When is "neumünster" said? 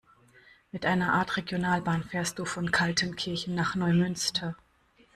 3.75-4.55